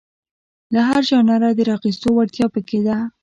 [0.73, 2.97] له هر ژانره د راخیستو وړتیا په کې ده.